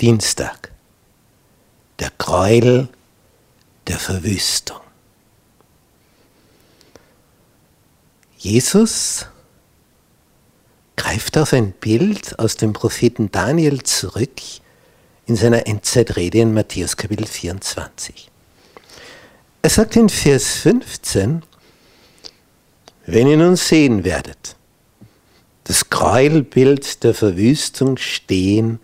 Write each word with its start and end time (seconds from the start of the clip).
Dienstag. 0.00 0.72
Der 1.98 2.10
Gräuel 2.18 2.88
der 3.86 3.98
Verwüstung. 3.98 4.80
Jesus 8.38 9.26
greift 10.96 11.38
auf 11.38 11.52
ein 11.52 11.72
Bild 11.72 12.38
aus 12.38 12.56
dem 12.56 12.72
Propheten 12.72 13.30
Daniel 13.30 13.82
zurück 13.82 14.40
in 15.26 15.36
seiner 15.36 15.66
Endzeitrede 15.66 16.40
in 16.40 16.52
Matthäus 16.52 16.96
Kapitel 16.96 17.26
24. 17.26 18.30
Er 19.62 19.70
sagt 19.70 19.96
in 19.96 20.08
Vers 20.08 20.56
15, 20.56 21.42
wenn 23.06 23.28
ihr 23.28 23.36
nun 23.36 23.56
sehen 23.56 24.04
werdet, 24.04 24.56
das 25.64 25.88
Gräuelbild 25.88 27.02
der 27.02 27.14
Verwüstung 27.14 27.96
stehen 27.96 28.80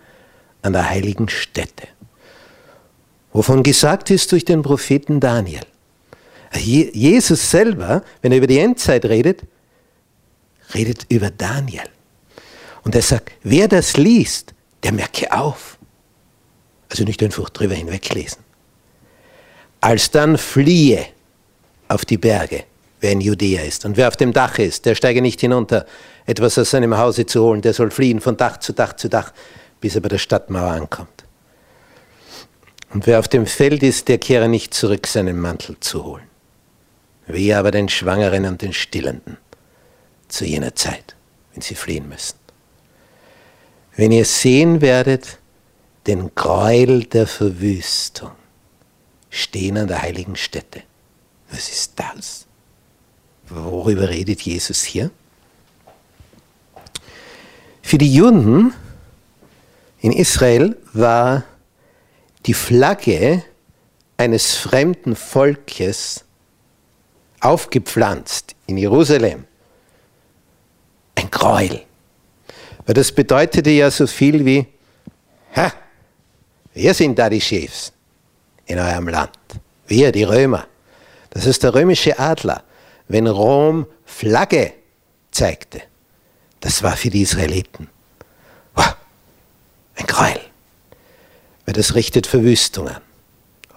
an 0.61 0.73
der 0.73 0.89
heiligen 0.89 1.29
Stätte, 1.29 1.87
wovon 3.33 3.63
gesagt 3.63 4.09
ist 4.09 4.31
durch 4.31 4.45
den 4.45 4.61
Propheten 4.61 5.19
Daniel. 5.19 5.65
Jesus 6.53 7.49
selber, 7.49 8.03
wenn 8.21 8.31
er 8.31 8.39
über 8.39 8.47
die 8.47 8.59
Endzeit 8.59 9.05
redet, 9.05 9.41
redet 10.73 11.05
über 11.09 11.29
Daniel. 11.29 11.83
Und 12.83 12.95
er 12.95 13.01
sagt, 13.01 13.31
wer 13.43 13.67
das 13.67 13.97
liest, 13.97 14.53
der 14.83 14.91
merke 14.91 15.31
auf. 15.31 15.77
Also 16.89 17.03
nicht 17.03 17.23
einfach 17.23 17.49
drüber 17.49 17.75
hinweglesen. 17.75 18.39
Alsdann 19.79 20.37
fliehe 20.37 21.05
auf 21.87 22.05
die 22.05 22.17
Berge, 22.17 22.65
wer 22.99 23.11
in 23.11 23.21
Judäa 23.21 23.61
ist. 23.61 23.85
Und 23.85 23.97
wer 23.97 24.07
auf 24.07 24.17
dem 24.17 24.33
Dach 24.33 24.59
ist, 24.59 24.85
der 24.85 24.95
steige 24.95 25.21
nicht 25.21 25.41
hinunter, 25.41 25.85
etwas 26.25 26.57
aus 26.57 26.71
seinem 26.71 26.97
Hause 26.97 27.25
zu 27.25 27.43
holen. 27.43 27.61
Der 27.61 27.73
soll 27.73 27.91
fliehen 27.91 28.19
von 28.19 28.37
Dach 28.37 28.57
zu 28.57 28.73
Dach 28.73 28.93
zu 28.93 29.09
Dach, 29.09 29.31
bis 29.81 29.95
er 29.95 30.01
bei 30.01 30.09
der 30.09 30.19
Stadtmauer 30.19 30.71
ankommt. 30.71 31.25
Und 32.93 33.07
wer 33.07 33.19
auf 33.19 33.27
dem 33.27 33.45
Feld 33.45 33.83
ist, 33.83 34.07
der 34.07 34.17
kehre 34.17 34.47
nicht 34.47 34.73
zurück, 34.73 35.07
seinen 35.07 35.39
Mantel 35.39 35.77
zu 35.79 36.03
holen. 36.03 36.27
Wehe 37.27 37.57
aber 37.57 37.71
den 37.71 37.89
Schwangeren 37.89 38.45
und 38.45 38.61
den 38.61 38.73
Stillenden 38.73 39.37
zu 40.27 40.45
jener 40.45 40.75
Zeit, 40.75 41.15
wenn 41.53 41.61
sie 41.61 41.75
fliehen 41.75 42.07
müssen. 42.07 42.35
Wenn 43.95 44.11
ihr 44.11 44.25
sehen 44.25 44.81
werdet, 44.81 45.37
den 46.07 46.33
Gräuel 46.35 47.03
der 47.05 47.27
Verwüstung 47.27 48.31
stehen 49.29 49.77
an 49.77 49.87
der 49.87 50.01
heiligen 50.01 50.35
Stätte. 50.35 50.83
Was 51.51 51.69
ist 51.69 51.93
das? 51.97 52.45
Worüber 53.47 54.09
redet 54.09 54.41
Jesus 54.41 54.83
hier? 54.83 55.11
Für 57.81 57.97
die 57.97 58.13
Juden 58.13 58.73
in 60.01 60.11
Israel 60.11 60.75
war 60.93 61.43
die 62.47 62.55
Flagge 62.55 63.43
eines 64.17 64.55
fremden 64.55 65.15
Volkes 65.15 66.25
aufgepflanzt 67.39 68.55
in 68.65 68.77
Jerusalem. 68.77 69.45
Ein 71.15 71.29
Gräuel. 71.29 71.83
Weil 72.85 72.95
das 72.95 73.11
bedeutete 73.11 73.69
ja 73.69 73.91
so 73.91 74.07
viel 74.07 74.43
wie, 74.43 74.65
ha, 75.55 75.71
wir 76.73 76.93
sind 76.95 77.17
da 77.19 77.29
die 77.29 77.41
Chefs 77.41 77.93
in 78.65 78.79
eurem 78.79 79.07
Land. 79.07 79.37
Wir, 79.85 80.11
die 80.11 80.23
Römer. 80.23 80.67
Das 81.29 81.45
ist 81.45 81.61
der 81.61 81.75
römische 81.75 82.17
Adler. 82.17 82.63
Wenn 83.07 83.27
Rom 83.27 83.85
Flagge 84.05 84.73
zeigte, 85.29 85.81
das 86.59 86.81
war 86.81 86.97
für 86.97 87.09
die 87.09 87.21
Israeliten 87.21 87.87
ein 90.01 90.07
Gräuel. 90.07 90.39
Weil 91.65 91.73
das 91.73 91.95
richtet 91.95 92.27
Verwüstung 92.27 92.87
an. 92.87 93.01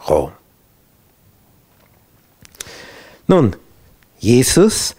Rom. 0.08 0.32
Nun, 3.26 3.56
Jesus 4.18 4.96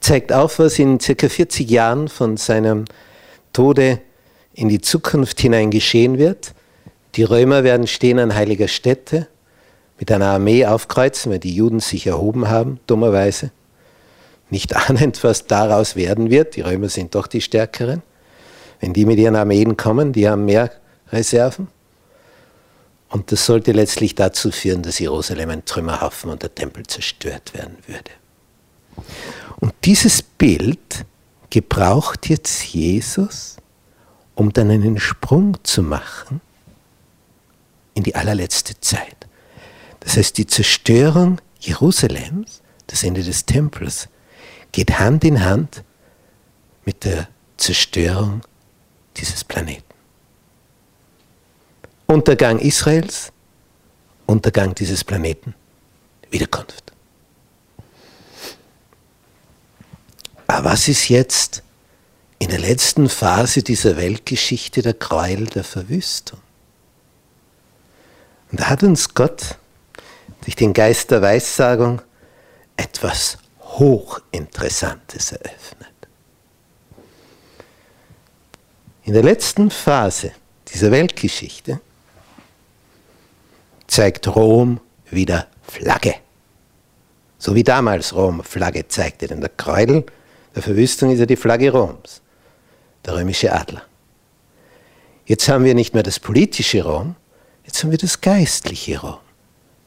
zeigt 0.00 0.32
auf, 0.32 0.58
was 0.58 0.78
in 0.78 1.00
circa 1.00 1.28
40 1.28 1.68
Jahren 1.70 2.08
von 2.08 2.36
seinem 2.36 2.84
Tode 3.52 4.00
in 4.54 4.68
die 4.68 4.80
Zukunft 4.80 5.40
hinein 5.40 5.70
geschehen 5.70 6.18
wird. 6.18 6.54
Die 7.14 7.22
Römer 7.22 7.64
werden 7.64 7.86
stehen 7.86 8.18
an 8.18 8.34
heiliger 8.34 8.68
Stätte, 8.68 9.28
mit 9.98 10.12
einer 10.12 10.26
Armee 10.26 10.66
aufkreuzen, 10.66 11.32
weil 11.32 11.38
die 11.38 11.54
Juden 11.54 11.80
sich 11.80 12.06
erhoben 12.06 12.48
haben, 12.48 12.80
dummerweise. 12.86 13.50
Nicht 14.50 14.76
ahnend, 14.88 15.22
was 15.24 15.46
daraus 15.46 15.96
werden 15.96 16.30
wird. 16.30 16.56
Die 16.56 16.60
Römer 16.60 16.88
sind 16.88 17.14
doch 17.14 17.26
die 17.26 17.40
Stärkeren. 17.40 18.02
Wenn 18.80 18.92
die 18.92 19.04
mit 19.04 19.18
ihren 19.18 19.36
Armeen 19.36 19.76
kommen, 19.76 20.12
die 20.12 20.28
haben 20.28 20.44
mehr 20.44 20.70
Reserven. 21.10 21.68
Und 23.08 23.32
das 23.32 23.46
sollte 23.46 23.72
letztlich 23.72 24.14
dazu 24.14 24.50
führen, 24.50 24.82
dass 24.82 24.98
Jerusalem 24.98 25.50
ein 25.50 25.64
Trümmerhaufen 25.64 26.30
und 26.30 26.42
der 26.42 26.54
Tempel 26.54 26.86
zerstört 26.86 27.54
werden 27.54 27.76
würde. 27.86 28.10
Und 29.60 29.72
dieses 29.84 30.22
Bild 30.22 31.04
gebraucht 31.50 32.28
jetzt 32.28 32.62
Jesus, 32.74 33.56
um 34.34 34.52
dann 34.52 34.70
einen 34.70 34.98
Sprung 34.98 35.56
zu 35.64 35.82
machen 35.82 36.40
in 37.94 38.02
die 38.02 38.14
allerletzte 38.14 38.78
Zeit. 38.80 39.26
Das 40.00 40.16
heißt, 40.16 40.36
die 40.36 40.46
Zerstörung 40.46 41.40
Jerusalems, 41.60 42.60
das 42.86 43.02
Ende 43.02 43.22
des 43.22 43.46
Tempels, 43.46 44.08
geht 44.72 44.98
Hand 44.98 45.24
in 45.24 45.44
Hand 45.44 45.82
mit 46.84 47.04
der 47.04 47.28
Zerstörung 47.56 48.42
dieses 49.16 49.44
Planeten. 49.44 49.82
Untergang 52.06 52.58
Israels, 52.58 53.32
Untergang 54.26 54.74
dieses 54.74 55.04
Planeten, 55.04 55.54
Wiederkunft. 56.30 56.92
Aber 60.46 60.70
was 60.70 60.88
ist 60.88 61.08
jetzt 61.08 61.62
in 62.38 62.50
der 62.50 62.58
letzten 62.58 63.08
Phase 63.08 63.62
dieser 63.62 63.96
Weltgeschichte 63.96 64.82
der 64.82 64.94
Gräuel 64.94 65.46
der 65.46 65.64
Verwüstung? 65.64 66.40
Und 68.50 68.60
da 68.60 68.68
hat 68.68 68.82
uns 68.82 69.14
Gott 69.14 69.58
durch 70.42 70.54
den 70.54 70.72
Geist 70.72 71.10
der 71.10 71.22
Weissagung 71.22 72.00
etwas 72.76 73.38
Hochinteressantes 73.60 75.32
eröffnet. 75.32 75.95
In 79.06 79.12
der 79.12 79.22
letzten 79.22 79.70
Phase 79.70 80.32
dieser 80.66 80.90
Weltgeschichte 80.90 81.80
zeigt 83.86 84.26
Rom 84.26 84.80
wieder 85.10 85.46
Flagge. 85.62 86.16
So 87.38 87.54
wie 87.54 87.62
damals 87.62 88.12
Rom 88.16 88.42
Flagge 88.42 88.88
zeigte, 88.88 89.28
denn 89.28 89.40
der 89.40 89.52
Gräuel 89.56 90.04
der 90.56 90.62
Verwüstung 90.62 91.12
ist 91.12 91.20
ja 91.20 91.26
die 91.26 91.36
Flagge 91.36 91.70
Roms, 91.70 92.20
der 93.04 93.14
römische 93.14 93.52
Adler. 93.52 93.82
Jetzt 95.24 95.48
haben 95.48 95.64
wir 95.64 95.76
nicht 95.76 95.94
mehr 95.94 96.02
das 96.02 96.18
politische 96.18 96.82
Rom, 96.82 97.14
jetzt 97.64 97.84
haben 97.84 97.92
wir 97.92 97.98
das 97.98 98.20
geistliche 98.20 99.00
Rom, 99.00 99.20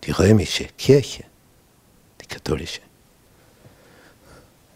die 0.05 0.11
römische 0.11 0.67
Kirche, 0.77 1.25
die 2.21 2.25
katholische. 2.25 2.81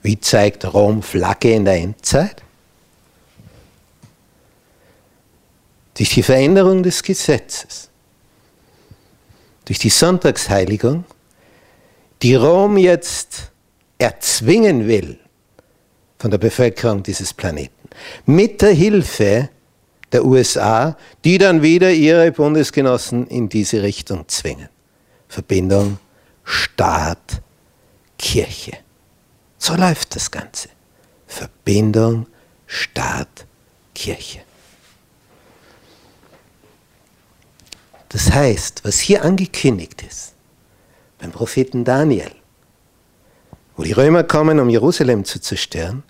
Wie 0.01 0.19
zeigt 0.19 0.65
Rom 0.73 1.01
Flagge 1.01 1.53
in 1.53 1.63
der 1.63 1.75
Endzeit? 1.75 2.42
Durch 5.95 6.09
die 6.09 6.23
Veränderung 6.23 6.83
des 6.83 7.03
Gesetzes, 7.03 7.89
durch 9.65 9.79
die 9.79 9.89
Sonntagsheiligung, 9.89 11.05
die 12.21 12.35
Rom 12.35 12.77
jetzt 12.77 13.51
erzwingen 13.97 14.87
will, 14.87 15.19
von 16.17 16.31
der 16.31 16.37
Bevölkerung 16.37 17.03
dieses 17.03 17.33
Planeten. 17.33 17.89
Mit 18.25 18.61
der 18.61 18.71
Hilfe 18.71 19.49
der 20.13 20.23
USA, 20.23 20.95
die 21.25 21.37
dann 21.37 21.61
wieder 21.61 21.91
ihre 21.91 22.31
Bundesgenossen 22.31 23.27
in 23.27 23.49
diese 23.49 23.81
Richtung 23.81 24.27
zwingen. 24.29 24.69
Verbindung 25.27 25.99
Staat, 26.45 27.41
Kirche. 28.17 28.77
So 29.57 29.75
läuft 29.75 30.15
das 30.15 30.29
Ganze. 30.31 30.69
Verbindung 31.27 32.27
Staat, 32.67 33.45
Kirche. 33.93 34.41
Das 38.13 38.31
heißt, 38.31 38.85
was 38.85 38.99
hier 38.99 39.23
angekündigt 39.23 40.03
ist, 40.03 40.33
beim 41.17 41.31
Propheten 41.31 41.83
Daniel, 41.83 42.31
wo 43.75 43.81
die 43.81 43.91
Römer 43.91 44.23
kommen, 44.23 44.59
um 44.59 44.69
Jerusalem 44.69 45.25
zu 45.25 45.41
zerstören, 45.41 46.03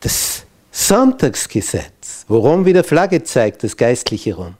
das 0.00 0.44
Sonntagsgesetz, 0.72 2.24
worum 2.26 2.64
wieder 2.64 2.84
Flagge 2.84 3.22
zeigt, 3.22 3.64
das 3.64 3.76
geistliche 3.76 4.34
Rum, 4.34 4.56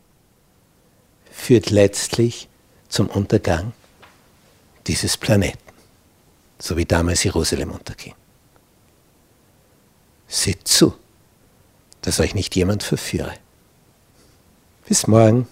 führt 1.30 1.70
letztlich 1.70 2.50
zum 2.90 3.08
Untergang 3.08 3.72
dieses 4.86 5.16
Planeten, 5.16 5.58
so 6.58 6.76
wie 6.76 6.84
damals 6.84 7.24
Jerusalem 7.24 7.70
unterging. 7.70 8.14
Seht 10.28 10.68
zu, 10.68 10.92
dass 12.02 12.20
euch 12.20 12.34
nicht 12.34 12.54
jemand 12.54 12.82
verführe. 12.82 13.32
Bis 14.86 15.06
morgen. 15.06 15.48